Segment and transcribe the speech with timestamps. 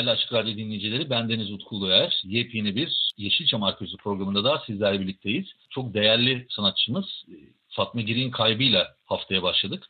[0.00, 1.10] Değerli Açık Radyo dinleyicileri.
[1.10, 2.22] Ben Deniz Utku Uluer.
[2.24, 5.46] Yepyeni bir Yeşilçam Arkeolojisi programında da sizlerle birlikteyiz.
[5.70, 7.34] Çok değerli sanatçımız e,
[7.68, 9.86] Fatma Girik'in kaybıyla haftaya başladık.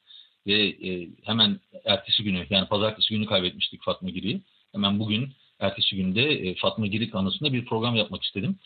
[0.47, 4.41] Ve e, hemen ertesi günü yani pazartesi günü kaybetmiştik Fatma Girik'i.
[4.73, 5.29] Hemen bugün
[5.61, 8.59] ertesi günde e, Fatma Girik anısında bir program yapmak istedim.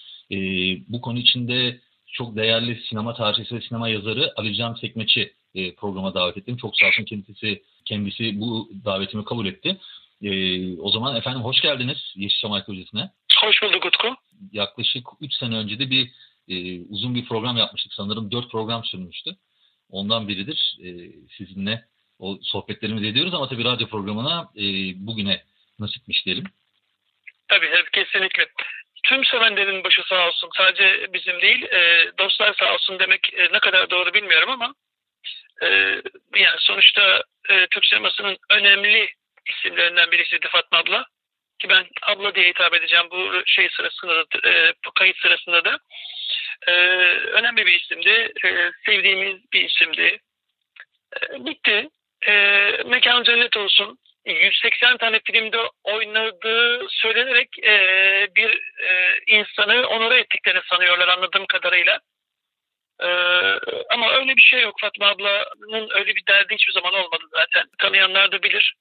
[0.89, 1.81] Bu konu içinde
[2.13, 5.33] çok değerli sinema tarihçisi ve sinema yazarı Ali Can Sekmeç'i
[5.77, 6.57] programa davet ettim.
[6.57, 9.79] Çok sağ olsun kendisi, kendisi bu davetimi kabul etti.
[10.23, 13.11] Ee, o zaman efendim hoş geldiniz Yeşilçam Arkeolojisi'ne.
[13.41, 14.17] Hoş bulduk Utku.
[14.53, 16.11] Yaklaşık 3 sene önce de bir
[16.49, 17.93] e, uzun bir program yapmıştık.
[17.93, 19.31] Sanırım 4 program sürmüştü.
[19.91, 20.79] Ondan biridir.
[20.85, 20.89] E,
[21.37, 21.85] sizinle
[22.19, 24.63] o sohbetlerimizi ediyoruz ama tabii radyo programına e,
[25.07, 25.43] bugüne
[25.79, 26.45] nasipmiş diyelim.
[27.49, 28.47] Tabii evet, kesinlikle.
[29.03, 30.51] Tüm sevenlerin başı sağ olsun.
[30.57, 34.75] Sadece bizim değil, e, dostlar sağ olsun demek e, ne kadar doğru bilmiyorum ama
[35.63, 35.69] e,
[36.37, 39.09] yani sonuçta e, Türk sinemasının önemli
[39.47, 41.07] isimlerinden birisiydi Fatma abla.
[41.59, 45.79] Ki ben abla diye hitap edeceğim bu şey sırasında da, e, kayıt sırasında da.
[46.67, 46.73] E,
[47.13, 48.33] önemli bir isimdi.
[48.45, 50.19] E, sevdiğimiz bir isimdi.
[51.21, 51.89] E, bitti.
[52.27, 52.33] E,
[52.87, 53.99] mekan cennet olsun.
[54.27, 57.77] 180 tane filmde oynadığı söylenerek e,
[58.37, 62.01] bir e, insanı onore ettiklerini sanıyorlar anladığım kadarıyla.
[63.01, 63.07] Ee,
[63.91, 67.65] ama öyle bir şey yok Fatma ablanın öyle bir derdi hiçbir zaman olmadı zaten.
[67.79, 68.75] Tanıyanlar da bilir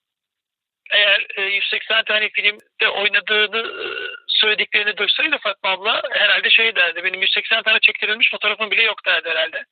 [0.92, 3.86] eğer e, 180 tane filmde oynadığını e,
[4.28, 7.04] söylediklerini duysaydı Fatma abla herhalde şey derdi.
[7.04, 9.66] Benim 180 tane çektirilmiş fotoğrafım bile yok derdi herhalde.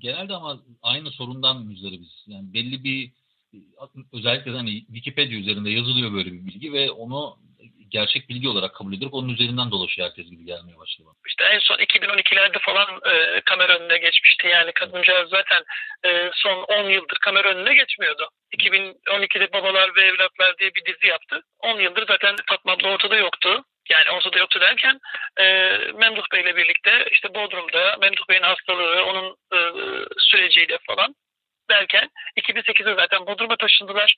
[0.00, 2.24] Genelde ama aynı sorundan müzdaribiz.
[2.26, 3.10] Yani belli bir
[4.12, 7.38] özellikle hani Wikipedia üzerinde yazılıyor böyle bir bilgi ve onu
[7.90, 11.08] gerçek bilgi olarak kabul edilip onun üzerinden dolaşıyor herkes gibi gelmeye başladı.
[11.26, 14.48] İşte en son 2012'lerde falan e, kamera önüne geçmişti.
[14.48, 15.62] Yani kadıncağız zaten
[16.06, 18.28] e, son 10 yıldır kamera önüne geçmiyordu.
[18.58, 21.40] 2012'de Babalar ve Evlatlar diye bir dizi yaptı.
[21.60, 23.64] 10 yıldır zaten Fatma abla ortada yoktu.
[23.90, 24.98] Yani ortada yoktu derken
[25.40, 25.44] e,
[25.94, 29.58] Memduh Bey'le birlikte işte Bodrum'da Memduh Bey'in hastalığı, onun e,
[30.18, 31.14] süreciyle falan
[31.70, 34.16] derken 2008'de zaten Bodrum'a taşındılar.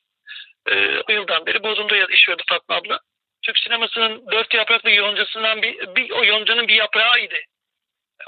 [0.68, 2.98] E, o yıldan beri Bodrum'da yaşıyordu Fatma abla.
[3.42, 7.36] Türk sinemasının dört yapraklı yoncasından bir, bir o yoncanın bir yaprağıydı.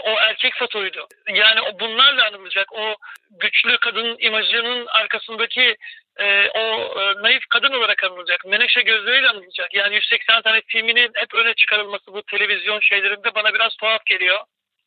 [0.05, 1.07] O erkek fotoydu.
[1.35, 2.73] Yani o bunlarla anılacak.
[2.73, 2.97] O
[3.31, 5.77] güçlü kadın imajının arkasındaki
[6.17, 6.61] e, o
[7.01, 8.47] e, naif kadın olarak anılacak.
[8.47, 9.75] Menekşe gözleriyle anılacak.
[9.75, 14.39] Yani 180 tane filminin hep öne çıkarılması bu televizyon şeylerinde bana biraz tuhaf geliyor.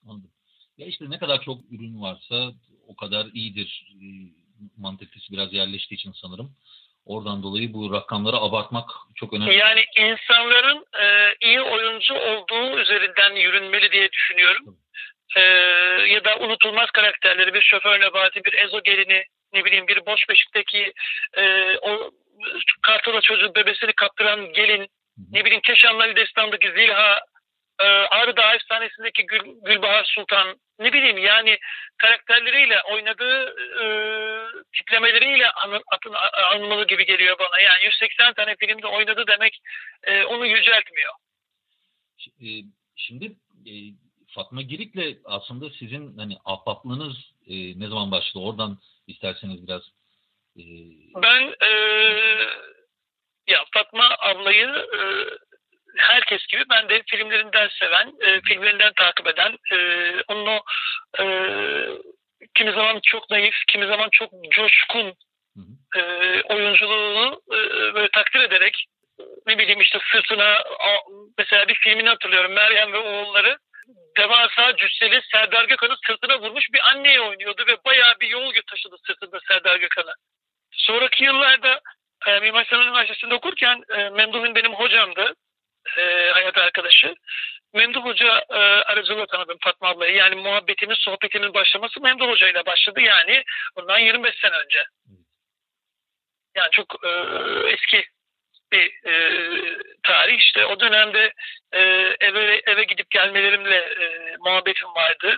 [0.10, 0.32] Anladım.
[0.78, 2.52] Ya işte ne kadar çok ürün varsa
[2.88, 3.86] o kadar iyidir.
[3.92, 4.06] E,
[4.78, 6.56] mantıklısı biraz yerleştiği için sanırım.
[7.06, 9.58] Oradan dolayı bu rakamları abartmak çok önemli.
[9.58, 14.78] Yani insanların e, iyi oyuncu olduğu üzerinden yürünmeli diye düşünüyorum.
[15.36, 15.42] E,
[16.08, 19.24] ya da unutulmaz karakterleri bir şoför nebati, bir ezogelini,
[19.54, 20.94] ne bileyim bir boş beşikteki
[21.38, 22.12] e, o
[22.82, 24.88] kartola çocuğu bebesini kaptıran gelin,
[25.32, 27.20] ne bileyim Keşanlı Destan'daki Zilha,
[27.80, 31.58] e, Ağrı Dağı Efsanesi'ndeki Gül, Gülbahar Sultan, ne bileyim yani
[31.98, 33.86] karakterleriyle oynadığı e,
[34.78, 35.50] tiplemeleriyle
[36.52, 37.60] anılmalı gibi geliyor bana.
[37.60, 39.60] Yani 180 tane filmde oynadı demek
[40.04, 41.14] e, onu yüceltmiyor.
[42.42, 42.48] E,
[42.96, 43.26] şimdi
[43.66, 43.72] e,
[44.36, 47.14] Fatma Girik'le aslında sizin hani ahbaplığınız
[47.48, 48.44] e, ne zaman başladı?
[48.44, 48.78] Oradan
[49.08, 49.82] isterseniz biraz.
[50.58, 50.64] E...
[51.16, 51.70] Ben e,
[53.48, 55.00] ya Fatma ablayı e,
[55.98, 59.78] herkes gibi ben de filmlerinden seven, e, filmlerinden takip eden, e,
[60.28, 60.60] onun o
[61.20, 61.26] e,
[62.54, 65.14] kimi zaman çok naif, kimi zaman çok coşkun
[65.96, 66.02] e,
[66.42, 67.58] oyunculuğunu e,
[67.94, 68.86] böyle takdir ederek
[69.48, 70.64] ne bileyim işte sırtına
[71.38, 73.58] mesela bir filmini hatırlıyorum Meryem ve oğulları
[74.18, 79.40] devasa cüsseli Serdar Gökhan'ı sırtına vurmuş bir anneyi oynuyordu ve bayağı bir yol taşıdı sırtında
[79.48, 80.14] Serdar Gökhan'ı.
[80.72, 81.82] Sonraki yıllarda
[82.28, 85.36] e, Mimar Sinan Üniversitesi'nde okurken e, Memduh'un benim hocamdı
[85.98, 87.16] e, hayat arkadaşı.
[87.74, 90.16] Memduh Hoca e, aracılığıyla tanıdım Fatma ablayı.
[90.16, 93.02] Yani muhabbetimiz, sohbetimin başlaması Memduh Hoca ile başladı.
[93.02, 93.44] Yani
[93.78, 94.84] bundan 25 sene önce.
[96.56, 97.10] Yani çok e,
[97.70, 98.06] eski
[98.74, 99.14] bir e,
[100.04, 100.38] tarih.
[100.38, 101.34] işte o dönemde
[101.72, 101.80] e,
[102.20, 105.38] eve eve gidip gelmelerimle e, muhabbetim vardı.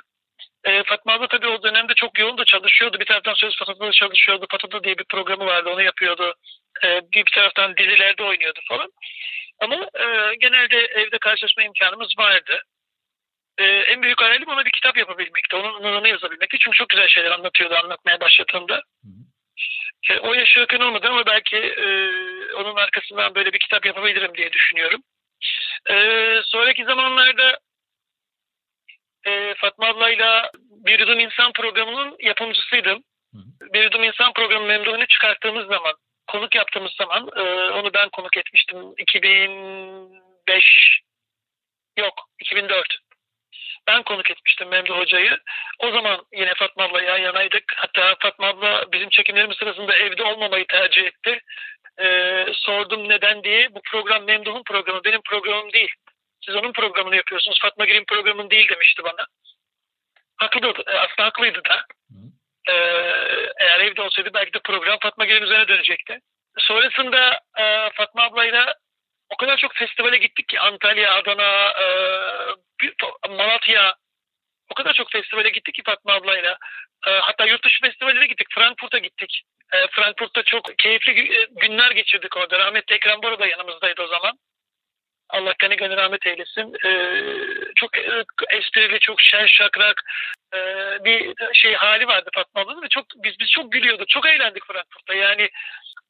[0.63, 2.99] E, Fatma abla tabii o dönemde çok yoğun da çalışıyordu.
[2.99, 4.45] Bir taraftan Söz Patata çalışıyordu.
[4.49, 6.33] Patata diye bir programı vardı onu yapıyordu.
[6.83, 8.91] E, bir, taraftan dizilerde oynuyordu falan.
[9.59, 12.61] Ama e, genelde evde karşılaşma imkanımız vardı.
[13.57, 15.55] E, en büyük hayalim ona bir kitap yapabilmekti.
[15.55, 16.57] Onun anılarını yazabilmekti.
[16.59, 18.81] Çünkü çok güzel şeyler anlatıyordu anlatmaya başladığında.
[20.09, 21.87] E, o yaşı yakın olmadı ama belki e,
[22.53, 25.01] onun arkasından böyle bir kitap yapabilirim diye düşünüyorum.
[25.89, 25.95] E,
[26.45, 27.59] sonraki zamanlarda
[29.25, 30.51] e, Fatma ablayla
[30.85, 33.03] Bir Yudum İnsan programının yapımcısıydım.
[33.33, 33.73] Hı hı.
[33.73, 35.93] Bir Yudum İnsan programı memduhunu çıkarttığımız zaman,
[36.27, 37.41] konuk yaptığımız zaman e,
[37.71, 38.77] onu ben konuk etmiştim.
[38.97, 41.01] 2005
[41.97, 42.97] yok 2004.
[43.87, 45.37] Ben konuk etmiştim Memduh Hoca'yı.
[45.79, 47.63] O zaman yine Fatma abla yan yanaydık.
[47.75, 51.39] Hatta Fatma abla bizim çekimlerimiz sırasında evde olmamayı tercih etti.
[51.99, 53.75] Ee, sordum neden diye.
[53.75, 55.91] Bu program Memduh'un programı, benim programım değil.
[56.45, 57.59] Siz onun programını yapıyorsunuz.
[57.61, 59.27] Fatma Gül'ün programın değil demişti bana.
[60.37, 61.85] Haklı da, aslında haklıydı da.
[62.69, 62.73] Ee,
[63.59, 66.19] eğer evde olsaydı belki de program Fatma Gül'ün üzerine dönecekti.
[66.57, 68.75] Sonrasında e, Fatma ablayla
[69.29, 71.87] o kadar çok festivale gittik ki Antalya, Adana, e,
[73.29, 73.95] Malatya
[74.71, 76.57] o kadar çok festivale gittik ki Fatma ablayla.
[77.07, 78.47] E, hatta yurt dışı festivallere gittik.
[78.51, 79.41] Frankfurt'a gittik.
[79.73, 82.59] E, Frankfurt'ta çok keyifli e, günler geçirdik orada.
[82.59, 84.39] Rahmetli Ekrem Bora da yanımızdaydı o zaman.
[85.29, 86.73] Allah gani gani rahmet eylesin.
[86.85, 90.01] Ee, çok e, esprili, çok şen şakrak
[90.53, 90.59] e,
[91.05, 94.09] bir şey hali vardı Fatma ablanın ve çok biz biz çok gülüyorduk.
[94.09, 95.13] Çok eğlendik Frankfurt'ta.
[95.13, 95.49] Yani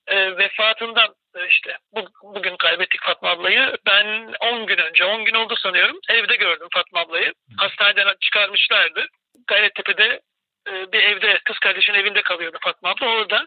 [0.07, 3.77] e, vefatından e, işte bu, bugün kaybettik Fatma ablayı.
[3.85, 5.99] Ben 10 gün önce, 10 gün oldu sanıyorum.
[6.09, 7.33] Evde gördüm Fatma ablayı.
[7.57, 9.07] Hastaneden çıkarmışlardı.
[9.47, 10.21] Gayrettepe'de
[10.67, 13.07] e, bir evde, kız kardeşinin evinde kalıyordu Fatma abla.
[13.07, 13.45] Orada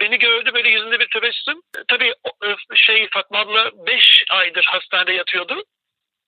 [0.00, 1.60] beni gördü böyle yüzünde bir tebessüm.
[1.88, 2.14] Tabii
[2.44, 5.64] e, şey Fatma abla 5 aydır hastanede yatıyordu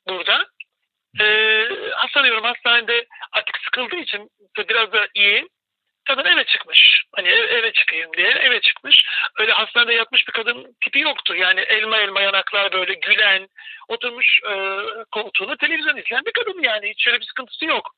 [0.09, 0.47] burada.
[1.21, 4.31] Ee, hastalanıyorum hastanede artık sıkıldığı için
[4.69, 5.49] biraz da iyi
[6.09, 7.05] kadın eve çıkmış.
[7.17, 9.05] Hani eve, çıkayım diye eve çıkmış.
[9.39, 11.37] Öyle hastanede yatmış bir kadın tipi yoktu.
[11.37, 13.49] Yani elma elma yanaklar böyle gülen,
[13.89, 14.55] oturmuş e,
[15.13, 16.91] koltuğunda televizyon izleyen bir kadın yani.
[16.91, 17.95] Hiç şöyle bir sıkıntısı yok.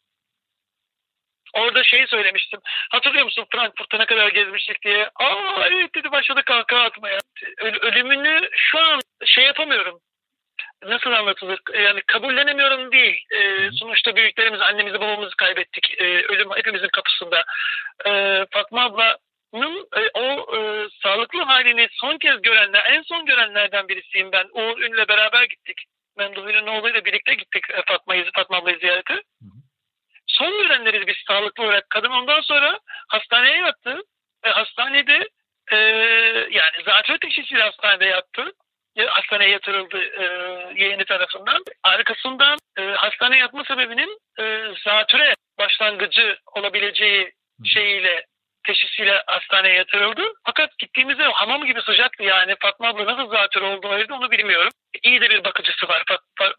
[1.55, 2.61] Orada şeyi söylemiştim.
[2.91, 5.11] Hatırlıyor musun Frankfurt'ta ne kadar gezmiştik diye.
[5.15, 7.19] Aa evet dedi başladı kahkaha atmaya.
[7.61, 10.01] Ölümünü şu an şey yapamıyorum
[10.83, 11.61] nasıl anlatılır?
[11.75, 13.25] Yani kabullenemiyorum değil.
[13.31, 16.01] E, sonuçta büyüklerimiz, annemizi, babamızı kaybettik.
[16.01, 17.45] E, ölüm hepimizin kapısında.
[18.07, 24.33] E, Fatma ablanın e, o e, sağlıklı halini son kez görenler, en son görenlerden birisiyim
[24.33, 24.47] ben.
[24.53, 25.85] Uğur Ün'le beraber gittik.
[26.17, 29.23] Memduh'un oğluyla birlikte gittik e, Fatma'yı, Fatma ablayı ziyarete.
[30.27, 31.91] Son görenleriz biz sağlıklı olarak.
[31.91, 32.79] Kadın ondan sonra
[33.09, 34.03] hastaneye yattı.
[34.45, 35.29] E, hastanede
[35.73, 35.77] e,
[36.51, 38.53] yani zatürre teşhisiyle hastanede yattı
[38.97, 40.25] hastaneye yatırıldı e,
[40.83, 41.65] yeğeni tarafından.
[41.83, 47.33] Arkasından e, hastaneye yatma sebebinin e, zatüre başlangıcı olabileceği
[47.65, 48.25] şeyiyle
[48.67, 50.23] teşhisiyle hastaneye yatırıldı.
[50.47, 52.55] Fakat gittiğimizde hamam gibi sıcaktı yani.
[52.61, 54.73] Fatma abla nasıl zatürre olduğunu evde onu bilmiyorum.
[55.03, 56.05] İyi de bir bakıcısı var.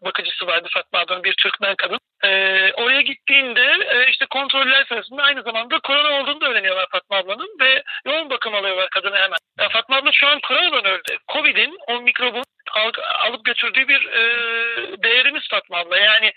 [0.04, 1.98] bakıcısı vardı Fatma ablanın bir Türkmen kadın.
[2.24, 7.56] Ee, oraya gittiğinde e, işte kontroller sırasında aynı zamanda korona olduğunu da öğreniyorlar Fatma ablanın
[7.60, 9.38] ve yoğun bakım alıyorlar kadını hemen.
[9.58, 11.16] Yani Fatma abla şu an koronadan öldü.
[11.32, 12.90] Covid'in o mikrobun al,
[13.28, 14.22] alıp götürdüğü bir e,
[15.02, 15.98] değerimiz Fatma abla.
[15.98, 16.32] Yani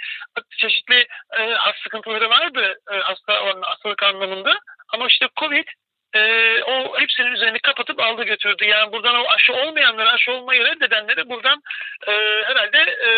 [0.57, 1.07] çeşitli
[1.40, 4.59] e, has sıkıntıları vardı e, hasta hastalık anlamında.
[4.94, 5.68] Ama işte Covid
[6.16, 8.66] e, o hepsinin üzerini kapatıp aldı götürdü.
[8.66, 11.62] Yani buradan o aşı olmayanları, aşı olmayı reddedenleri buradan
[12.07, 12.12] e,
[12.45, 13.09] herhalde e,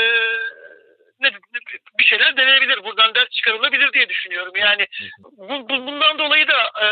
[1.20, 1.32] ne,
[2.00, 2.84] bir şeyler deneyebilir.
[2.84, 4.54] Buradan ders çıkarılabilir diye düşünüyorum.
[4.56, 4.88] Yani
[5.38, 6.88] bu, bu, bundan dolayı da e,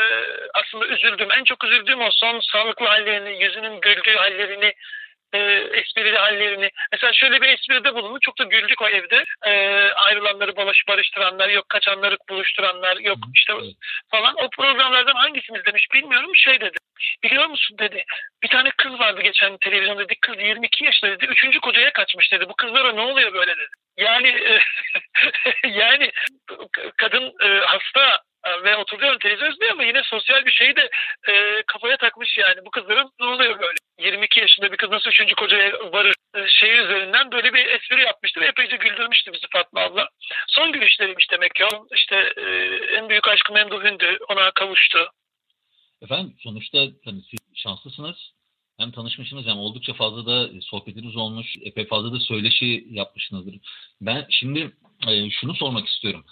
[0.53, 1.27] aslında üzüldüm.
[1.31, 4.73] En çok üzüldüğüm o son sağlıklı hallerini, yüzünün güldüğü hallerini
[5.35, 6.69] e, esprili hallerini.
[6.91, 8.17] Mesela şöyle bir espride bulundu.
[8.21, 9.25] Çok da güldük o evde.
[9.45, 9.51] E,
[9.91, 13.53] ayrılanları barış, barıştıranlar, yok kaçanları buluşturanlar, yok işte
[14.11, 14.35] falan.
[14.37, 16.31] O programlardan hangisini izlemiş bilmiyorum.
[16.35, 16.77] Şey dedi.
[17.23, 18.03] Biliyor musun dedi.
[18.43, 20.15] Bir tane kız vardı geçen televizyonda dedi.
[20.21, 21.25] Kız 22 yaşında dedi.
[21.25, 22.49] Üçüncü kocaya kaçmış dedi.
[22.49, 23.67] Bu kızlara ne oluyor böyle dedi.
[23.97, 24.59] Yani e,
[25.67, 26.11] yani
[26.97, 28.21] kadın e, hasta
[28.63, 30.89] ve oturuyor televizyon izliyor ama yine sosyal bir şeyi de
[31.27, 32.65] e, kafaya takmış yani.
[32.65, 33.77] Bu kızların ne oluyor böyle?
[33.99, 38.41] 22 yaşında bir kız nasıl üçüncü kocaya varır e, şeyi üzerinden böyle bir espri yapmıştı
[38.41, 40.09] ve epeyce güldürmüştü bizi Fatma abla.
[40.47, 41.63] Son gülüşleriymiş demek ki.
[41.95, 42.41] İşte e,
[42.97, 44.17] en büyük aşkı Memduh'ündü.
[44.29, 45.09] Ona kavuştu.
[46.01, 48.17] Efendim sonuçta hani siz şanslısınız.
[48.79, 51.47] Hem tanışmışsınız hem oldukça fazla da sohbetiniz olmuş.
[51.61, 53.55] Epey fazla da söyleşi yapmışsınızdır.
[54.01, 54.71] Ben şimdi
[55.07, 56.25] e, şunu sormak istiyorum.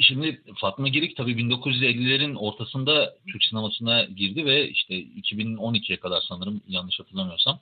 [0.00, 7.00] Şimdi Fatma Girik tabii 1950'lerin ortasında Türk sinemasına girdi ve işte 2012'ye kadar sanırım yanlış
[7.00, 7.60] hatırlamıyorsam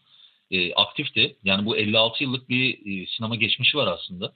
[0.51, 1.37] e, aktifti.
[1.45, 4.33] Yani bu 56 yıllık bir e, sinema geçmişi var aslında.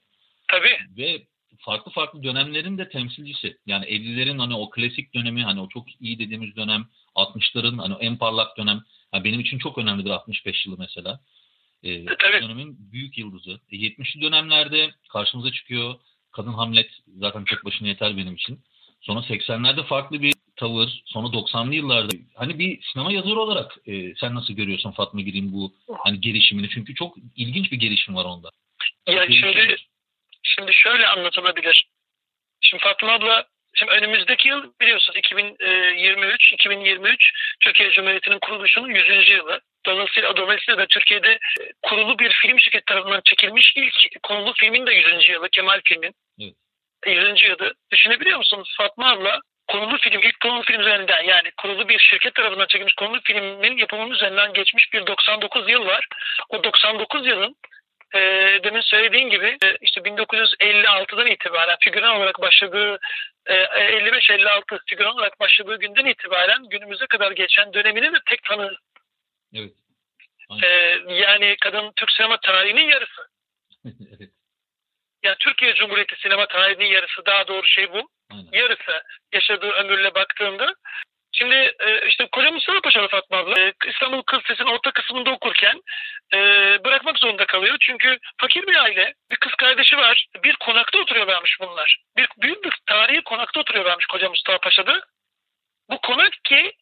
[0.48, 0.76] Tabii.
[0.96, 1.22] Ve
[1.58, 3.58] farklı farklı dönemlerin de temsilcisi.
[3.66, 8.18] Yani 50'lerin hani o klasik dönemi hani o çok iyi dediğimiz dönem 60'ların hani en
[8.18, 8.80] parlak dönem
[9.14, 11.20] yani benim için çok önemlidir 65 yılı mesela.
[11.82, 12.42] Ee, Tabii.
[12.42, 13.60] dönemin büyük yıldızı.
[13.72, 15.94] E, 70'li dönemlerde karşımıza çıkıyor
[16.36, 18.60] Kadın Hamlet zaten tek başına yeter benim için.
[19.00, 21.02] Sonra 80'lerde farklı bir tavır.
[21.06, 25.74] Sonra 90'lı yıllarda hani bir sinema yazarı olarak e, sen nasıl görüyorsun Fatma Girik'in bu
[25.98, 26.68] hani gelişimini?
[26.68, 28.50] Çünkü çok ilginç bir gelişim var onda.
[29.06, 29.76] Yani Gelişim şimdi.
[30.42, 31.88] Şimdi şöyle anlatılabilir.
[32.60, 33.46] Şimdi Fatma abla
[33.78, 39.30] şimdi önümüzdeki yıl biliyorsun 2023 2023 Türkiye Cumhuriyeti'nin kuruluşunun 100.
[39.30, 39.60] yılı.
[39.86, 44.92] Dolayısıyla, dolayısıyla da Türkiye'de e, kurulu bir film şirketi tarafından çekilmiş ilk konulu filmin de
[44.94, 45.28] 100.
[45.28, 46.14] yılı Kemal filmin.
[46.40, 46.54] Evet.
[47.06, 47.42] 100.
[47.42, 47.74] yılı.
[47.92, 52.66] Düşünebiliyor musunuz Fatma abla konulu film ilk konulu film üzerinden yani kurulu bir şirket tarafından
[52.66, 56.06] çekilmiş konulu filmin yapımının üzerinden geçmiş bir 99 yıl var.
[56.48, 57.56] O 99 yılın
[58.14, 58.20] e,
[58.64, 62.98] demin söylediğin gibi e, işte 1956'dan itibaren figüran olarak başladığı e,
[63.46, 68.76] 55-56 figüran olarak başladığı günden itibaren günümüze kadar geçen döneminin de tek tanığı.
[69.54, 69.72] Evet.
[70.62, 70.66] E,
[71.08, 73.28] yani kadın Türk sinema tarihinin yarısı.
[73.84, 74.30] evet.
[75.22, 78.08] Yani Türkiye Cumhuriyeti sinema tarihinin yarısı daha doğru şey bu.
[78.30, 78.50] Aynen.
[78.52, 80.74] Yarısı yaşadığı ömürle baktığında
[81.38, 85.80] Şimdi e, işte Koca Mustafa Paşalı Fatma abla e, İstanbul Lisesi'nin orta kısmında okurken
[86.34, 86.38] e,
[86.84, 87.76] bırakmak zorunda kalıyor.
[87.80, 90.26] Çünkü fakir bir aile, bir kız kardeşi var.
[90.44, 91.98] Bir konakta oturuyorlarmış bunlar.
[92.16, 95.00] Bir büyük bir tarihi konakta oturuyorlarmış Koca Mustafa Paşa'da.
[95.90, 96.72] Bu konak ki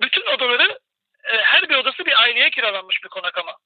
[0.00, 0.78] bütün odaları
[1.24, 3.56] e, her bir odası bir aileye kiralanmış bir konak ama.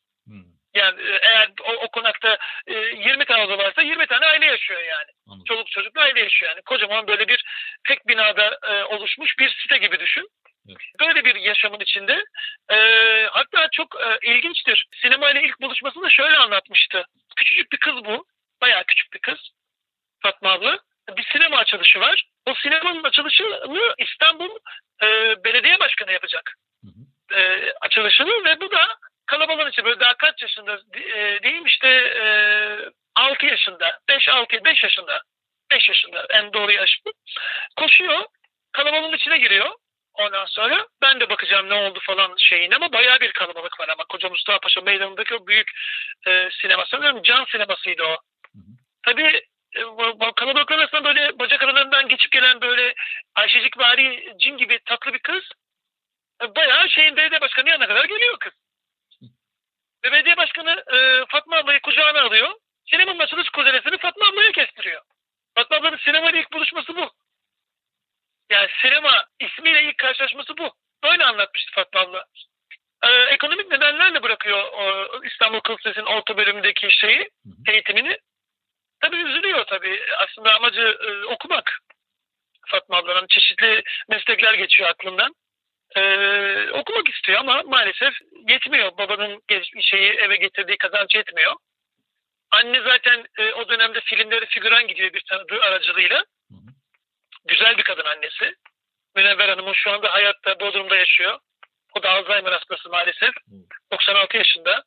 [0.75, 4.81] Yani e, eğer o, o konakta e, 20 tane oda varsa 20 tane aile yaşıyor
[4.81, 5.45] yani anladım.
[5.45, 6.63] çoluk çocuklu aile yaşıyor yani.
[6.63, 7.45] Kocaman böyle bir
[7.89, 10.29] tek binada e, oluşmuş bir site gibi düşün.
[10.69, 10.79] Evet.
[11.01, 12.25] Böyle bir yaşamın içinde
[12.71, 12.77] e,
[13.31, 14.87] hatta çok e, ilginçtir.
[15.03, 17.05] Sinema ile ilk buluşmasını şöyle anlatmıştı.
[17.37, 18.27] Küçücük bir kız bu.
[18.61, 19.39] Bayağı küçük bir kız.
[20.23, 20.79] Fatma abla.
[21.17, 22.25] Bir sinema açılışı var.
[22.47, 24.51] O sinemanın açılışını İstanbul
[25.03, 25.07] e,
[25.45, 26.55] Belediye Başkanı yapacak.
[26.85, 27.41] Hı hı.
[27.41, 32.25] E, açılışını ve bu da kalabalığın içinde böyle daha kaç yaşında e, diyeyim işte e,
[33.17, 35.23] 6 yaşında, 5 6 5 yaşında.
[35.71, 37.13] 5 yaşında en doğru yaş bu.
[37.77, 38.25] Koşuyor,
[38.73, 39.71] kalabalığın içine giriyor.
[40.15, 44.05] Ondan sonra ben de bakacağım ne oldu falan şeyin ama bayağı bir kalabalık var ama
[44.05, 45.71] Koca Mustafa Paşa Meydanı'ndaki o büyük
[46.27, 48.13] e, sinema sanıyorum can sinemasıydı o.
[48.55, 48.61] hı.
[49.03, 49.43] Tabii
[49.77, 49.81] e,
[50.37, 52.95] kalabalıklar arasında böyle bacak aralarından geçip gelen böyle
[53.35, 55.45] Ayşecik vari cin gibi tatlı bir kız
[56.43, 58.53] e, bayağı şeyin belediye başkanı yanına kadar geliyor kız.
[60.05, 62.55] Ve belediye başkanı e, Fatma ablayı kucağına alıyor.
[62.91, 65.03] Sinemanın açılış kuzelesini Fatma ablaya kestiriyor.
[65.55, 67.11] Fatma ablanın sinemayla ilk buluşması bu.
[68.51, 70.73] Yani sinema ismiyle ilk karşılaşması bu.
[71.05, 72.25] Böyle anlatmıştı Fatma abla.
[73.03, 77.73] Ee, ekonomik nedenlerle bırakıyor o, İstanbul Lisesi'nin orta bölümündeki şeyi, Hı hı.
[77.73, 78.19] eğitimini.
[79.01, 80.01] Tabii üzülüyor tabii.
[80.19, 81.79] Aslında amacı e, okumak.
[82.67, 85.35] Fatma ablanın çeşitli meslekler geçiyor aklından.
[85.97, 88.15] Ee, okumak istiyor ama maalesef
[88.49, 88.99] yetmiyor.
[88.99, 89.43] Babanın
[89.81, 91.55] şeyi eve getirdiği kazanç yetmiyor.
[92.51, 96.25] Anne zaten e, o dönemde filmleri figüran gidiyor bir tanıdığı aracılığıyla.
[97.45, 98.55] Güzel bir kadın annesi.
[99.17, 101.39] Münevver Hanım'ın şu anda hayatta Bodrum'da yaşıyor.
[101.97, 103.31] O da Alzheimer hastası maalesef.
[103.53, 103.67] Evet.
[103.93, 104.85] 96 yaşında.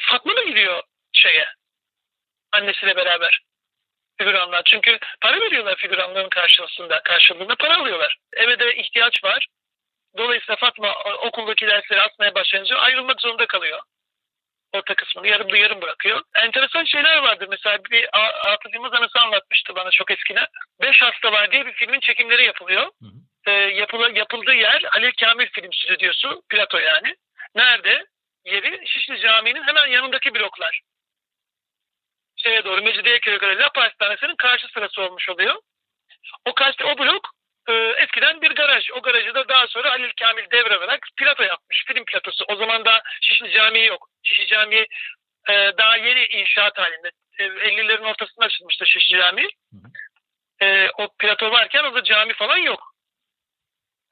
[0.00, 0.82] Fatma da gidiyor
[1.12, 1.46] şeye.
[2.52, 3.40] Annesiyle beraber.
[4.18, 4.62] Figüranlar.
[4.64, 7.02] Çünkü para veriyorlar figüranların karşılığında.
[7.02, 8.16] Karşılığında para alıyorlar.
[8.32, 9.46] Eve de ihtiyaç var.
[10.16, 13.80] Dolayısıyla Fatma okuldaki dersleri atmaya başlayınca ayrılmak zorunda kalıyor.
[14.72, 16.22] Orta kısmını yarım yarım bırakıyor.
[16.34, 17.46] Enteresan şeyler vardı.
[17.50, 18.08] Mesela bir
[18.52, 20.46] Atıf Yılmaz anısı anlatmıştı bana çok eskiden.
[20.82, 22.82] Beş hasta var diye bir filmin çekimleri yapılıyor.
[22.82, 23.18] Hı hı.
[23.46, 26.42] Ee, yapıla, yapıldığı yer Halil Kamil Film Stüdyosu.
[26.50, 27.16] Plato yani.
[27.54, 28.04] Nerede?
[28.44, 30.80] Yeri Şişli Camii'nin hemen yanındaki bloklar.
[32.36, 35.56] Şeye doğru Mecidiyeköy'e göre Lapa Hastanesi'nin karşı sırası olmuş oluyor.
[36.44, 37.30] O karşı o blok
[37.68, 38.90] e, eskiden bir garaj.
[38.90, 41.84] O garajı da daha sonra Halil Kamil devralarak plato yapmış.
[41.86, 42.44] Film platosu.
[42.48, 44.08] O zaman da Şişli Camii yok.
[44.22, 44.86] Şişli Camii
[45.48, 47.10] e, daha yeni inşaat halinde.
[47.38, 49.48] E, 50'lerin ortasında açılmıştı Şişli Camii.
[50.62, 52.94] E, o plato varken o da cami falan yok.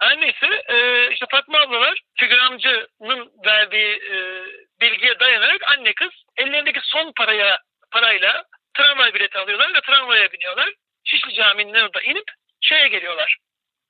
[0.00, 4.44] Her neyse e, işte Fatma ablalar figürancının verdiği e,
[4.80, 7.58] bilgiye dayanarak anne kız ellerindeki son paraya
[7.90, 8.44] parayla
[8.74, 10.72] tramvay bileti alıyorlar ve tramvaya biniyorlar.
[11.04, 12.24] Şişli Camii'nin orada inip
[12.60, 13.36] şeye geliyorlar.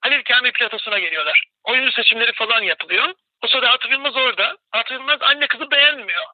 [0.06, 1.44] Halil Kamil platosuna geliyorlar.
[1.64, 3.14] Oyuncu seçimleri falan yapılıyor.
[3.44, 4.56] O sırada Atıf Yılmaz orada.
[4.72, 6.24] Atıf Yılmaz anne kızı beğenmiyor.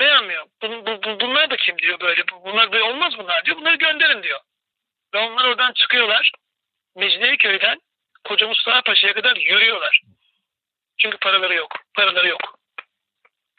[0.00, 0.46] Beğenmiyor.
[0.62, 2.28] Bu, bu- bu- bunlar da kim diyor böyle.
[2.28, 3.56] Bu- Bunlar böyle olmaz bunlar diyor.
[3.56, 4.40] Bunları gönderin diyor.
[5.14, 6.32] Ve onlar oradan çıkıyorlar.
[6.96, 7.80] Mecidiyeköy'den
[8.28, 10.00] Koca Mustafa Paşa'ya kadar yürüyorlar.
[11.00, 11.74] Çünkü paraları yok.
[11.96, 12.58] Paraları yok.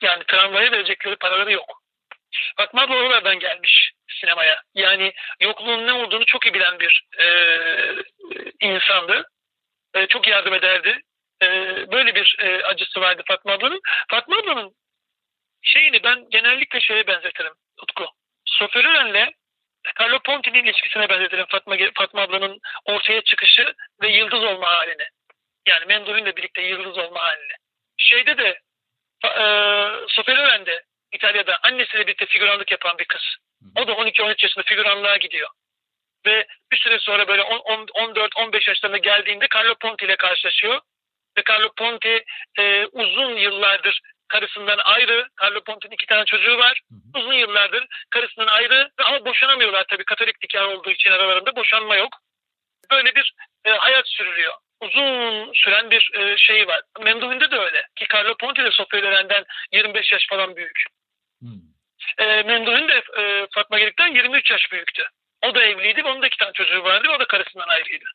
[0.02, 1.82] Yani tramvaya verecekleri paraları yok.
[2.58, 3.92] Fatma abla oralardan gelmiş.
[4.22, 4.62] sinemaya.
[4.76, 7.26] Yani yokluğun ne olduğunu çok iyi bilen bir e,
[8.60, 9.30] insandı.
[9.94, 11.02] E, çok yardım ederdi.
[11.42, 11.48] E,
[11.92, 13.80] böyle bir e, acısı vardı Fatma ablanın.
[14.10, 14.76] Fatma ablanın
[15.62, 18.06] şeyini ben genellikle şeye benzetirim Utku.
[18.46, 19.34] Sofer Ören'le
[20.00, 25.08] Carlo Ponti'nin ilişkisine benzetirim Fatma, Fatma ablanın ortaya çıkışı ve yıldız olma halini.
[25.68, 27.54] Yani Mendovin'le birlikte yıldız olma halini.
[27.98, 28.60] Şeyde de
[29.26, 29.44] e,
[30.08, 33.22] Sofer Ören'de İtalya'da annesiyle birlikte figüranlık yapan bir kız.
[33.76, 35.50] O da 12-13 yaşında figüranlığa gidiyor.
[36.26, 40.80] Ve bir süre sonra böyle 14-15 yaşlarına geldiğinde Carlo Ponti ile karşılaşıyor.
[41.38, 42.24] Ve Carlo Ponti
[42.60, 45.28] e, uzun yıllardır karısından ayrı.
[45.42, 46.82] Carlo Ponti'nin iki tane çocuğu var.
[47.16, 50.06] Uzun yıllardır karısından ayrı ama boşanamıyorlar tabii.
[50.06, 52.18] Katolik nikah olduğu için aralarında boşanma yok.
[52.92, 53.34] Böyle bir
[53.66, 54.54] e, hayat sürülüyor.
[54.82, 56.82] Uzun süren bir e, şey var.
[57.02, 57.88] Mendovin'de de öyle.
[57.96, 60.84] Ki Carlo Ponti de Sofya Loren'den 25 yaş falan büyük.
[61.40, 61.70] Hmm.
[62.18, 65.10] E, Mendovin de e, Fatma Gelik'ten 23 yaş büyüktü.
[65.46, 67.08] O da evliydi ve onun da iki tane çocuğu vardı.
[67.16, 68.06] O da karısından ayrıydı.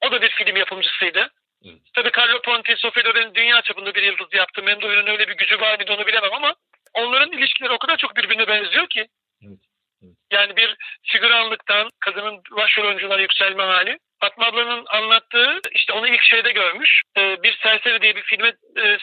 [0.00, 1.30] O da bir film yapımcısıydı.
[1.64, 1.78] Evet.
[1.94, 4.62] Tabii Carlo Ponti, Sofia Loren'in dünya çapında bir yıldız yaptı.
[4.62, 6.54] Mendovin'in öyle bir gücü var mıydı onu bilemem ama
[6.94, 9.06] onların ilişkileri o kadar çok birbirine benziyor ki.
[9.46, 9.58] Evet.
[10.04, 10.16] Evet.
[10.32, 13.98] Yani bir figüranlıktan kadının başrol oyunculara yükselme hali.
[14.20, 17.02] Fatma ablanın anlattığı işte onu ilk şeyde görmüş.
[17.16, 18.98] Ee, bir Serseri diye bir filme e,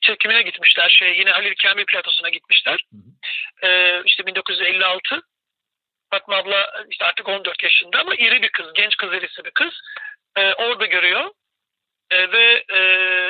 [0.00, 0.88] çekimine gitmişler.
[0.88, 2.84] Şey, yine Halil Kamil platosuna gitmişler.
[2.92, 3.66] Hı hı.
[3.66, 5.22] Ee, işte 1956.
[6.10, 9.80] Fatma abla işte artık 14 yaşında ama iri bir kız, genç kız erisi bir kız.
[10.36, 11.30] Ee, orada görüyor.
[12.10, 12.80] E, ve e,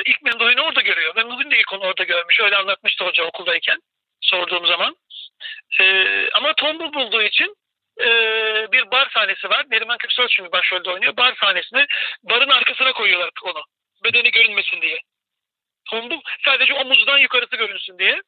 [0.05, 1.15] ilk Mendovin'i orada görüyor.
[1.15, 2.39] Mendohin de ilk onu orada görmüş.
[2.39, 3.79] Öyle anlatmıştı hoca okuldayken
[4.21, 4.95] sorduğum zaman.
[5.79, 5.85] E,
[6.33, 7.55] ama tombul bulduğu için
[7.99, 8.07] e,
[8.71, 9.65] bir bar sahnesi var.
[9.71, 11.17] Neriman Köksal çünkü başrolde oynuyor.
[11.17, 11.85] Bar sahnesini
[12.23, 13.63] barın arkasına koyuyorlar onu.
[14.03, 14.99] Bedeni görünmesin diye.
[15.89, 18.21] Tombul sadece omuzdan yukarısı görünsün diye.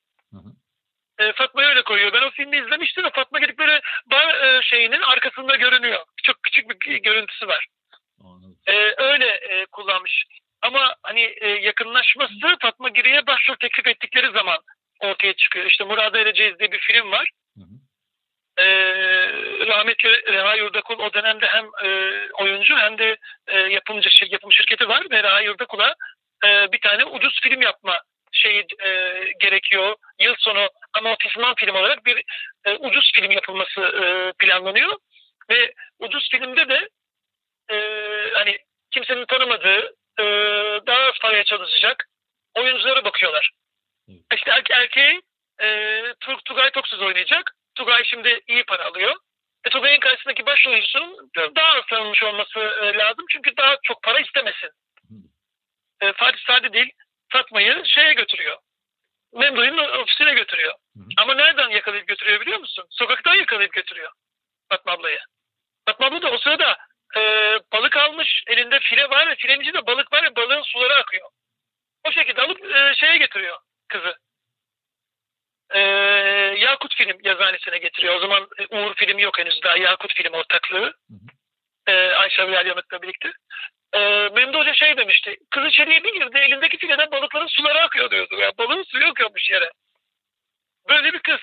[1.21, 2.13] E, Fatma'yı öyle koyuyor.
[2.13, 5.99] Ben o filmi izlemiştim ve Fatma gidip böyle bar e, şeyinin arkasında görünüyor.
[6.23, 7.65] Çok küçük bir görüntüsü var.
[8.67, 10.23] E, öyle e, kullanmış.
[10.61, 14.57] Ama hani e, yakınlaşması Fatma Giri'ye başrol teklif ettikleri zaman
[15.00, 15.65] ortaya çıkıyor.
[15.65, 17.29] İşte Murad Ereceğiz diye bir film var.
[17.57, 17.75] Hı hı.
[18.63, 18.65] E,
[19.67, 23.17] rahmetli Reha Yurdakul o dönemde hem e, oyuncu hem de
[23.48, 25.96] e, yapımcı yapım şirketi var ve Reha Yurdakul'a
[26.46, 29.96] e, bir tane ucuz film yapma şeyi e, gerekiyor.
[30.20, 32.24] Yıl sonu amortisman film olarak bir
[32.65, 34.98] e, ucuz film yapılması e, planlanıyor.
[35.50, 36.89] Ve ucuz filmde de
[37.72, 37.77] e,
[38.33, 38.57] hani
[38.91, 40.24] kimsenin tanımadığı e,
[40.87, 42.07] daha az paraya çalışacak
[42.55, 43.51] oyunculara bakıyorlar.
[44.07, 44.11] Hı.
[44.35, 45.22] İşte erke erkeği
[45.61, 46.01] e,
[46.46, 47.51] Tugay Toksuz oynayacak.
[47.75, 49.15] Tugay şimdi iyi para alıyor.
[49.65, 53.25] E, Tugay'ın karşısındaki baş oyuncusunun daha az tanınmış olması e, lazım.
[53.31, 54.70] Çünkü daha çok para istemesin.
[56.01, 56.91] E, Fatih Sadi değil
[57.31, 58.57] Fatma'yı şeye götürüyor.
[59.33, 60.74] Memduh'un ofisine götürüyor.
[60.96, 61.01] Hı.
[61.17, 62.85] Ama nereden yakalayıp götürüyor biliyor musun?
[62.89, 64.11] Sokaktan yakalayıp götürüyor
[64.70, 65.20] Fatma ablayı.
[65.85, 66.77] Fatma abla da o sırada
[67.17, 67.22] e,
[67.74, 68.44] balık almış.
[68.48, 71.29] Elinde file var ve filenin içinde balık var ve balığın suları akıyor.
[72.07, 74.15] O şekilde alıp e, şeye getiriyor kızı.
[75.70, 75.79] E,
[76.59, 78.15] Yakut Film yazıhanesine getiriyor.
[78.15, 79.77] O zaman e, Uğur Film yok henüz daha.
[79.77, 80.94] Yakut Film ortaklığı.
[81.87, 83.31] E, Ayşe Bilal Yanık'la birlikte.
[83.94, 85.37] E, Memdu Hoca şey demişti.
[85.51, 86.37] Kız içeriye bir girdi.
[86.37, 88.35] Elindeki fileden balıkların suları akıyor diyordu.
[88.39, 89.72] Yani balığın suyu akıyormuş yere.
[90.89, 91.39] Böyle bir kız.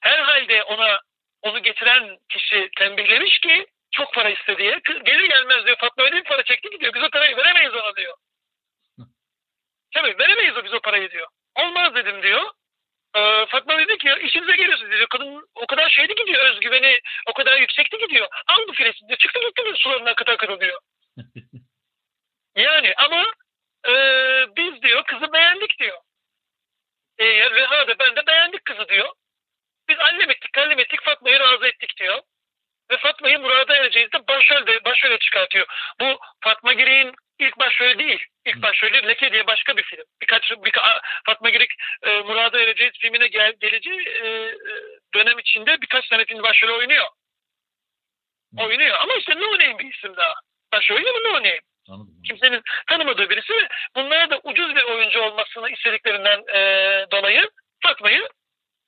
[0.00, 1.00] Herhalde ona
[1.42, 4.80] onu getiren kişi tembihlemiş ki çok para istediği.
[4.80, 6.94] Kız gelir gelmez diyor Fatma öyle bir para çekti gidiyor.
[6.94, 8.14] Biz o parayı veremeyiz ona diyor.
[9.94, 11.26] Tabii veremeyiz o biz o parayı diyor.
[11.54, 12.50] Olmaz dedim diyor.
[13.16, 15.06] Ee, Fatma dedi ki işinize geliyorsunuz diyor.
[15.08, 18.28] Kadın o kadar şeydi gidiyor özgüveni o kadar yüksekti gidiyor.
[18.46, 19.18] Al bu filesi diyor.
[19.18, 20.80] Çıktı gitti diyor sularından kıta kıta diyor.
[22.56, 23.24] yani ama
[23.88, 23.92] e,
[24.56, 25.98] biz diyor kızı beğendik diyor.
[27.18, 29.08] E, Reha da ben de beğendik kızı diyor.
[29.88, 32.22] Biz allem ettik, kallem ettik, Fatma'yı razı ettik diyor
[32.90, 35.66] ve Fatma'yı Murat'a ereceğiz de başrolde, başrole çıkartıyor.
[36.00, 38.24] Bu Fatma Girik'in ilk başrolü değil.
[38.46, 40.04] İlk başrolü Leke diye başka bir film.
[40.22, 40.72] Birkaç bir,
[41.26, 41.70] Fatma Girik
[42.02, 44.54] e, Murat'a ereceğiz filmine gel, geleceği e, e,
[45.14, 47.06] dönem içinde birkaç tane film başrolü oynuyor.
[48.58, 50.34] Oynuyor ama işte no name bir isim daha.
[50.72, 51.60] Başrolü mi no name?
[51.88, 52.22] Anladım.
[52.26, 56.60] Kimsenin tanımadığı birisi ve bunlara da ucuz bir oyuncu olmasını istediklerinden e,
[57.10, 57.50] dolayı
[57.82, 58.28] Fatma'yı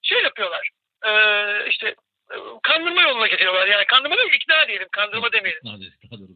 [0.02, 0.70] şey yapıyorlar.
[1.04, 1.10] E,
[1.68, 1.94] işte
[2.62, 3.66] kandırma yoluna gidiyorlar.
[3.66, 4.88] Yani kandırma değil, ikna diyelim.
[4.92, 5.62] Kandırma demeyelim.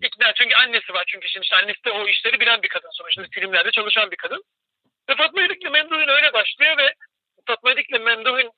[0.02, 1.04] İkna, çünkü annesi var.
[1.06, 3.22] Çünkü şimdi işte annesi de o işleri bilen bir kadın sonuçta.
[3.30, 4.44] Filmlerde çalışan bir kadın.
[5.08, 6.94] Ve Fatma Yedik'le Memduh'un öyle başlıyor ve
[7.46, 8.52] Fatma Yedik'le Memduh'un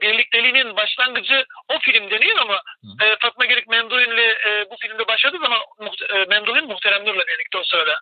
[0.00, 2.62] birlikteliğinin başlangıcı o film deniyor ama
[3.02, 7.58] e, Fatma Gerik Memduh'un'le e, bu filmde başladığı zaman muht- e, Memduh'un Muhterem Nur'la birlikte
[7.58, 8.00] o sırada.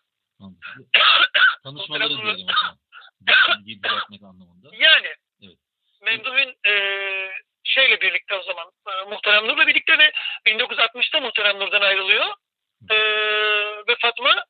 [1.63, 2.47] Tanışmaları diyelim
[4.25, 4.69] anlamında.
[4.73, 5.57] Yani evet.
[6.03, 6.73] Memduh'un e,
[7.65, 10.13] şeyle birlikte o zaman e, Muhterem Nur'la birlikte ve
[10.47, 12.27] 1960'ta Muhterem Nur'dan ayrılıyor.
[12.91, 12.97] E,
[13.89, 14.45] ve Fatma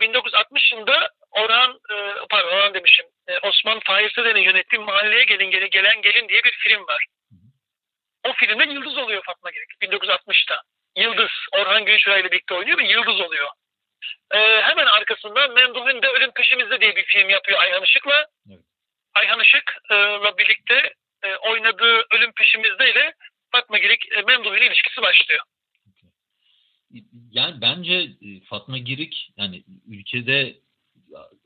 [0.00, 1.94] 1960 yılında Orhan, e,
[2.30, 6.86] pardon Orhan demişim, e, Osman Fahir yönettiği Mahalleye Gelin Gelin Gelen Gelin diye bir film
[6.86, 7.06] var.
[8.28, 10.62] O filmde Yıldız oluyor Fatma Girik 1960'ta.
[10.96, 13.48] Yıldız, Orhan Günşuray ile birlikte oynuyor ve Yıldız oluyor.
[14.34, 18.26] E, hemen arkasından Memduh'un de Ölüm Peşimizde diye bir film yapıyor Ayhan Işık'la.
[18.50, 18.60] Evet.
[19.14, 23.14] Ayhan Işık'la birlikte e, oynadığı Ölüm Peşimizde ile
[23.50, 25.40] Fatma Girik e, Memduh'un ilişkisi başlıyor.
[27.30, 30.56] Yani bence e, Fatma Girik yani ülkede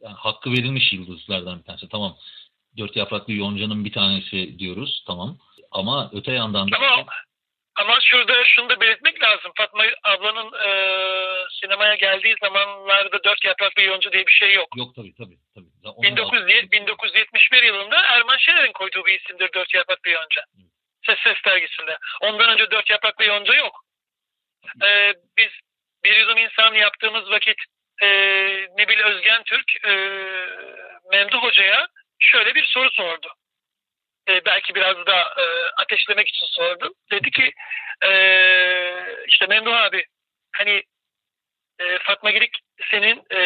[0.02, 1.88] yani hakkı verilmiş yıldızlardan bir tanesi.
[1.88, 2.16] Tamam
[2.76, 5.38] dört yapraklı yoncanın bir tanesi diyoruz tamam
[5.70, 6.76] ama öte yandan da...
[6.76, 7.06] Ama,
[7.78, 9.52] ama şurada şunu da belirtmek lazım.
[9.56, 10.70] Fatma ablanın e,
[11.60, 14.68] sinemaya geldiği zamanlarda dört yapraklı yonca diye bir şey yok.
[14.76, 15.36] Yok tabii tabii.
[15.54, 15.66] tabii.
[15.84, 20.42] 19, 1971 yılında Erman Şener'in koyduğu bir isimdir dört yapraklı yonca.
[20.42, 20.62] Hı.
[21.06, 21.98] Ses Ses dergisinde.
[22.20, 23.84] Ondan önce dört yapraklı yonca yok.
[24.84, 25.50] Ee, biz
[26.04, 27.56] bir yudum insan yaptığımız vakit
[28.02, 28.06] e,
[28.76, 29.92] Nebil Özgen Türk e,
[31.12, 31.88] Memduh Hoca'ya
[32.18, 33.28] şöyle bir soru sordu.
[34.28, 35.44] E, belki biraz da e,
[35.76, 36.94] ateşlemek için sordu.
[37.10, 37.52] Dedi ki
[38.04, 38.10] e,
[39.28, 40.04] işte Memduh abi
[40.56, 40.82] hani
[41.78, 42.58] e, Fatma Girik
[42.90, 43.40] senin e,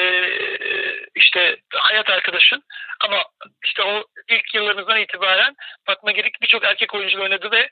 [1.14, 2.62] işte hayat arkadaşın
[3.00, 3.24] ama
[3.64, 5.54] işte o ilk yıllarınızdan itibaren
[5.86, 7.70] Fatma Girik birçok erkek oyuncu oynadı ve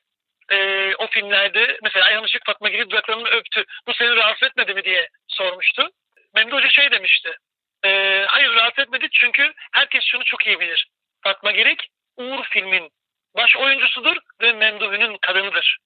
[0.50, 3.64] e, o filmlerde mesela Işık Fatma Girik dudaklarını öptü.
[3.86, 5.90] Bu seni rahatsız etmedi mi diye sormuştu.
[6.34, 7.36] Memduh Hoca şey demişti.
[7.84, 10.86] E, hayır rahatsız etmedi çünkü herkes şunu çok iyi bilir.
[11.22, 12.90] Fatma Girik Uğur filmin
[13.36, 15.78] baş oyuncusudur ve Memduh'un kadınıdır.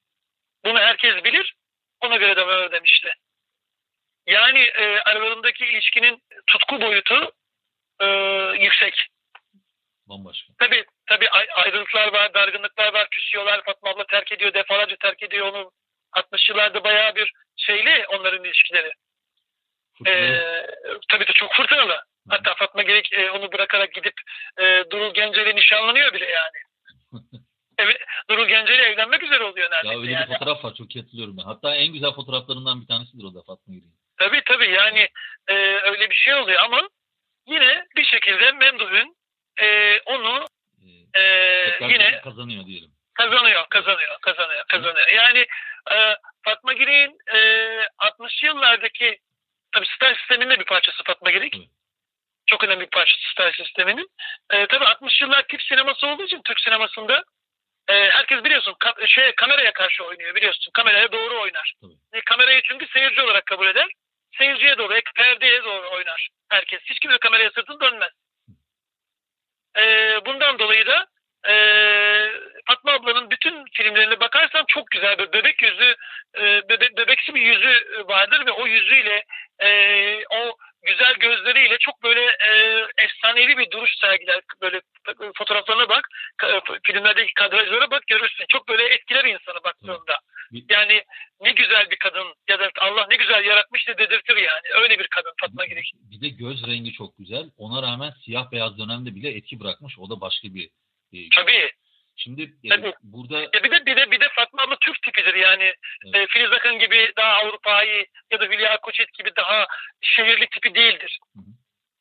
[0.65, 1.55] Bunu herkes bilir.
[2.01, 3.15] Ona göre de böyle demişti.
[4.27, 7.33] Yani e, aralarındaki ilişkinin tutku boyutu
[8.01, 8.07] e,
[8.59, 9.07] yüksek.
[10.07, 10.53] Bambaşka.
[10.59, 13.65] Tabii tabii ayrılıklar var, dargınlıklar var, küsüyorlar.
[13.65, 15.71] Fatma abla terk ediyor, defalarca terk ediyor onu.
[16.13, 18.93] 60 yıllarda bayağı bir şeyli onların ilişkileri.
[20.07, 20.67] Ee,
[21.09, 22.05] tabii de çok fırtınalı.
[22.29, 24.15] Hatta Fatma Gerek e, onu bırakarak gidip
[24.59, 26.59] e, Durul Gence'yle nişanlanıyor bile yani.
[27.79, 27.97] Evet,
[28.31, 29.95] Durul Gence'yle evlenmek üzere oluyor neredeyse.
[29.95, 30.29] Ya öyle yani.
[30.29, 31.43] bir fotoğraf var çok iyi hatırlıyorum ben.
[31.43, 33.95] Hatta en güzel fotoğraflarından bir tanesidir o da Fatma Gerek'in.
[34.17, 35.09] Tabii tabii yani
[35.49, 35.55] e,
[35.91, 36.89] öyle bir şey oluyor ama
[37.47, 39.17] yine bir şekilde Memduh'un
[39.61, 40.47] e, onu
[41.15, 41.23] e,
[41.81, 42.91] yine kazanıyor diyelim.
[43.15, 45.09] Kazanıyor, kazanıyor, kazanıyor, kazanıyor.
[45.09, 45.47] Yani
[45.93, 47.41] e, Fatma Girik'in e,
[47.99, 49.19] 60 yıllardaki
[49.73, 51.55] tabii star sisteminin bir parçası Fatma Girik.
[52.47, 54.09] Çok önemli bir parçası star sisteminin.
[54.51, 57.25] E, tabii 60 yıllar tip sineması olduğu için Türk sinemasında
[57.89, 60.71] e, herkes biliyorsun ka- şey kameraya karşı oynuyor biliyorsun.
[60.75, 61.75] Kameraya doğru oynar.
[62.13, 63.89] E, kamerayı çünkü seyirci olarak kabul eder.
[64.39, 66.81] Seyirciye doğru, perdeye doğru oynar herkes.
[66.85, 68.13] Hiç kimse kameraya sırtını dönmez.
[69.77, 69.85] E,
[70.27, 71.07] bundan dolayı da
[71.49, 71.55] e,
[72.67, 75.97] Fatma ablanın bütün filmlerine bakarsan çok güzel bir bebek yüzü,
[76.37, 79.25] e, bebe, bebeksi bir yüzü vardır ve o yüzüyle
[79.59, 79.69] e,
[80.31, 82.53] o güzel gözleriyle çok böyle e,
[82.99, 84.41] efsanevi bir duruş sergiler.
[84.63, 84.81] Böyle
[85.39, 86.09] fotoğraflarına bak,
[86.87, 88.45] filmlerdeki kadrajlara bak görürsün.
[88.49, 90.19] Çok böyle etkiler insanı baktığında.
[90.71, 91.03] Yani
[91.41, 94.83] ne güzel bir kadın ya da Allah ne güzel yaratmış da dedirtir yani.
[94.83, 95.93] Öyle bir kadın Fatma Girik.
[95.95, 97.51] Bir de göz rengi çok güzel.
[97.57, 99.99] Ona rağmen siyah beyaz dönemde bile etki bırakmış.
[99.99, 100.71] O da başka bir
[101.13, 101.71] e, Tabii.
[102.17, 102.93] Şimdi Tabii.
[103.03, 105.75] burada ya bir de bir de bir de Fatma abla Türk tipidir yani.
[106.05, 106.15] Evet.
[106.15, 109.67] E, Filiz Akın gibi daha Avrupa'yı ya da Hülya Koçet gibi daha
[110.01, 111.19] şehirli tipi değildir.
[111.35, 111.55] Hı hı.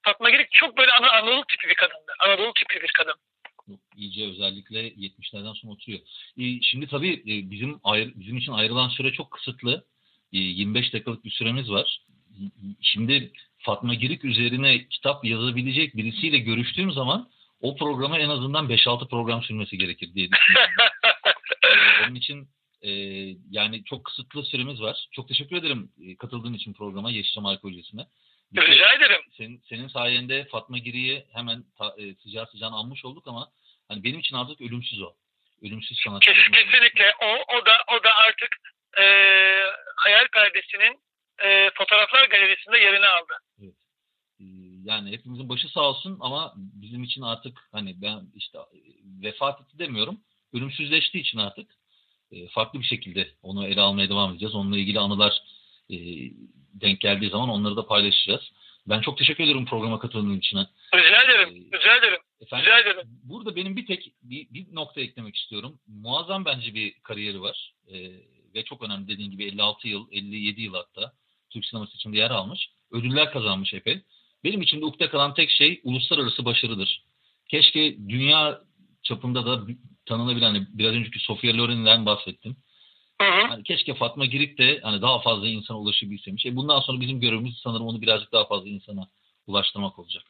[0.06, 2.16] Fatma Girik çok böyle Ana Anadolu tipi bir kadındır.
[2.20, 3.16] Anadolu tipi bir kadın.
[3.96, 6.00] İyice özellikle 70'lerden sonra oturuyor.
[6.38, 9.86] E, şimdi tabii e, bizim ayrı, bizim için ayrılan süre çok kısıtlı.
[10.34, 12.00] E, 25 dakikalık bir süremiz var.
[12.82, 17.30] Şimdi Fatma Girik üzerine kitap yazabilecek birisiyle görüştüğüm zaman
[17.64, 20.70] o programa en azından 5-6 program sürmesi gerekir diye düşünüyorum.
[21.64, 22.48] ee, onun için
[22.82, 22.92] e,
[23.50, 25.08] yani çok kısıtlı süremiz var.
[25.12, 28.06] Çok teşekkür ederim e, katıldığın için programa Yeşilçam Arkeolojisi'ne.
[28.58, 29.22] Rica ederim.
[29.38, 33.50] Senin, senin sayende Fatma Giri'yi hemen ta, e, sıcağı sıcağına almış olduk ama
[33.88, 35.14] hani benim için artık ölümsüz o.
[35.62, 36.34] Ölümsüz sanatçı.
[36.34, 37.14] Kes, kesinlikle.
[37.22, 38.50] O, o da o da artık
[38.98, 39.04] e,
[39.96, 41.00] hayal perdesinin
[41.44, 43.34] e, fotoğraflar galerisinde yerini aldı.
[43.62, 43.76] Evet.
[44.40, 44.46] E,
[44.84, 46.54] yani hepimizin başı sağ olsun ama
[46.94, 48.80] bizim için artık hani ben işte e,
[49.24, 50.20] vefat etti demiyorum.
[50.54, 51.72] Ölümsüzleştiği için artık
[52.32, 54.56] e, farklı bir şekilde onu ele almaya devam edeceğiz.
[54.56, 55.44] Onunla ilgili anılar
[55.90, 55.96] e,
[56.74, 58.52] denk geldiği zaman onları da paylaşacağız.
[58.88, 60.58] Ben çok teşekkür ederim programa katıldığın için.
[60.96, 61.70] Rica ederim.
[61.74, 62.20] Ee, rica ederim.
[62.42, 63.08] Efendim, rica ederim.
[63.24, 65.80] Burada benim bir tek bir, bir nokta eklemek istiyorum.
[65.88, 67.74] Muazzam bence bir kariyeri var.
[67.88, 68.12] Ee,
[68.56, 71.14] ve çok önemli dediğin gibi 56 yıl, 57 yıl hatta
[71.50, 72.70] Türk sineması içinde yer almış.
[72.92, 74.02] Ödüller kazanmış epey.
[74.44, 77.04] Benim için de ukde kalan tek şey uluslararası başarıdır.
[77.50, 78.62] Keşke dünya
[79.04, 79.74] çapında da
[80.06, 82.58] tanınabilen hani biraz önceki Sofia Loren'den bahsettim.
[83.22, 83.48] Hı hı.
[83.48, 86.46] Hani keşke Fatma Girik de hani daha fazla insana ulaşabilseymiş.
[86.46, 89.10] E bundan sonra bizim görevimiz sanırım onu birazcık daha fazla insana
[89.48, 90.24] ulaştırmak olacak.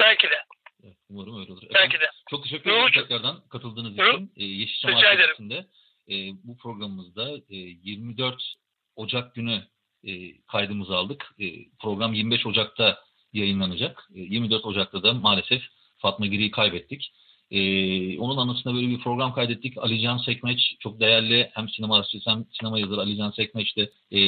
[0.00, 0.36] Belki de.
[0.84, 1.62] Evet, umarım öyle olur.
[1.74, 2.10] Belki de.
[2.30, 4.08] Çok teşekkür ederim tekrardan katıldığınız Hı.
[4.08, 4.32] için.
[4.36, 5.08] Ee, Yeşilçam Rica.
[5.08, 5.66] Arkadaşı'nda
[6.08, 8.54] e, bu programımızda e, 24
[8.96, 9.62] Ocak günü
[10.06, 11.34] e, kaydımızı aldık.
[11.40, 11.44] E,
[11.80, 12.98] program 25 Ocak'ta
[13.32, 14.08] yayınlanacak.
[14.14, 15.62] E, 24 Ocak'ta da maalesef
[15.98, 17.12] Fatma Giri'yi kaybettik.
[17.50, 19.78] E, onun anısına böyle bir program kaydettik.
[19.78, 23.90] Ali Can Sekmeç çok değerli hem sinema arşivisi hem sinema yazarı Ali Can Sekmeç de
[24.10, 24.20] e,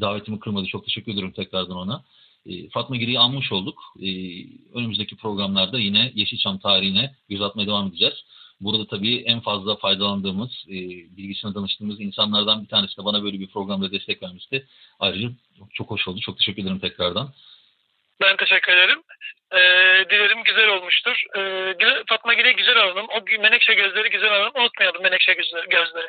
[0.00, 0.66] davetimi kırmadı.
[0.66, 2.04] Çok teşekkür ederim tekrardan ona.
[2.46, 3.82] E, Fatma Giri'yi anmış olduk.
[4.02, 4.08] E,
[4.74, 8.14] önümüzdeki programlarda yine Yeşilçam tarihine göz atmaya devam edeceğiz.
[8.64, 10.76] Burada tabii en fazla faydalandığımız, e,
[11.16, 14.66] bilgisine danıştığımız insanlardan bir tanesi de bana böyle bir programda destek vermişti.
[15.00, 15.28] Ayrıca
[15.74, 16.20] çok hoş oldu.
[16.20, 17.28] Çok teşekkür ederim tekrardan.
[18.20, 19.02] Ben teşekkür ederim.
[19.52, 21.22] Ee, dilerim güzel olmuştur.
[21.36, 21.74] Ee,
[22.08, 23.06] Fatma Gül'e güzel alalım.
[23.08, 24.52] O menekşe gözleri güzel alalım.
[24.60, 25.68] Unutmayalım menekşe gözleri.
[25.68, 26.06] gözleri.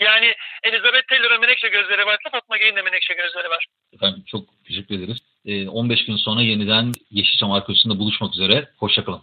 [0.00, 3.66] Yani Elizabeth Taylor'ın menekşe gözleri varsa Fatma Gül'ün de menekşe gözleri var.
[3.94, 5.18] Efendim çok teşekkür ederiz.
[5.46, 8.68] E, 15 gün sonra yeniden Yeşilçam Arkadaşı'nda buluşmak üzere.
[8.76, 9.22] Hoşçakalın.